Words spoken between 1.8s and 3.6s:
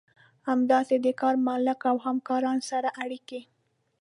او همکارانو سره اړيکې.